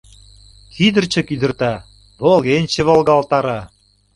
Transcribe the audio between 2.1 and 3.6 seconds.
волгенче волгалтара.